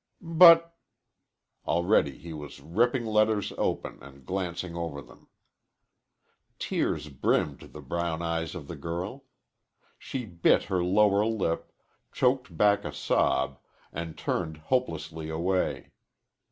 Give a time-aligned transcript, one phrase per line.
[0.23, 0.75] "But"
[1.67, 5.27] Already he was ripping letters open and glancing over them.
[6.57, 9.25] Tears brimmed the brown eyes of the girl.
[9.99, 11.71] She bit her lower lip,
[12.11, 13.59] choked back a sob,
[13.93, 15.91] and turned hopelessly away.